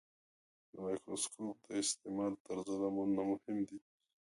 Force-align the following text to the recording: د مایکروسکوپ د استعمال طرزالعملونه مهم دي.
د 0.71 0.73
مایکروسکوپ 0.83 1.57
د 1.69 1.71
استعمال 1.83 2.33
طرزالعملونه 2.47 3.23
مهم 3.31 3.57
دي. 3.69 3.79